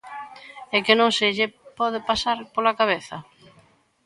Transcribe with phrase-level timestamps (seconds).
[0.75, 1.47] ¡É que non se lle
[1.79, 3.17] pode pasar pola cabeza!